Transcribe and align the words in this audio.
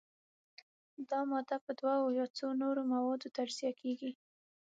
دا 1.09 1.19
ماده 1.29 1.57
په 1.65 1.71
دوو 1.79 2.15
یا 2.19 2.25
څو 2.37 2.47
نورو 2.61 2.81
موادو 2.93 3.33
تجزیه 3.37 3.71
کیږي. 3.81 4.11